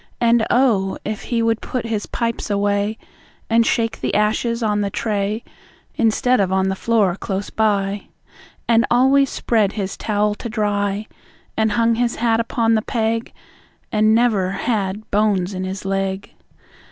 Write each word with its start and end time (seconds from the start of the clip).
And 0.19 0.47
oh! 0.49 0.97
If 1.05 1.21
he 1.25 1.43
would 1.43 1.61
put 1.61 1.85
his 1.85 2.07
pipes 2.07 2.49
away, 2.49 2.97
And 3.51 3.67
shake 3.67 4.01
the 4.01 4.15
ashes 4.15 4.63
on 4.63 4.81
the 4.81 4.89
tray 4.89 5.43
Instead 5.93 6.39
of 6.39 6.51
on 6.51 6.69
the 6.69 6.75
floor 6.75 7.15
close 7.15 7.51
by; 7.51 8.07
And 8.67 8.83
always 8.89 9.29
spread 9.29 9.73
his 9.73 9.95
towel 9.95 10.33
to 10.33 10.49
dry, 10.49 11.05
And 11.55 11.73
hung 11.73 11.93
his 11.93 12.15
hat 12.15 12.39
upon 12.39 12.73
the 12.73 12.81
peg, 12.81 13.31
And 13.91 14.15
never 14.15 14.49
had 14.53 15.07
bones 15.11 15.53
in 15.53 15.65
his 15.65 15.85
leg. 15.85 16.31